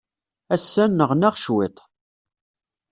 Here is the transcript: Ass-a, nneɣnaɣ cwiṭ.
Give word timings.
Ass-a, 0.55 0.83
nneɣnaɣ 0.89 1.33
cwiṭ. 1.37 1.77